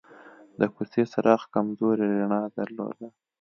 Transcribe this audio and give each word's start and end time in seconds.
د 0.59 0.61
کوڅې 0.75 1.03
څراغ 1.11 1.41
کمزورې 1.53 2.07
رڼا 2.19 2.41
درلوده. 2.55 3.07